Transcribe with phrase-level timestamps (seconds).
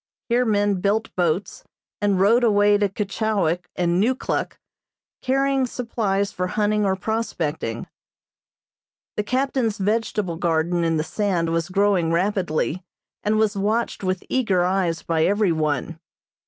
[0.29, 1.63] Here men built boats,
[2.01, 4.57] and rowed away to Keechawik and Neukluk,
[5.21, 7.85] carrying supplies for hunting or prospecting.
[9.15, 12.83] The captain's vegetable garden in the sand was growing rapidly,
[13.21, 15.99] and was watched with eager eyes by everyone.